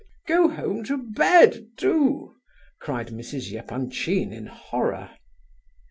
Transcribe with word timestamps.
Go 0.25 0.47
home 0.49 0.83
to 0.85 0.97
bed, 0.97 1.73
do!" 1.77 2.33
cried 2.79 3.09
Mrs. 3.09 3.53
Epanchin 3.53 4.33
in 4.33 4.47
horror. 4.47 5.11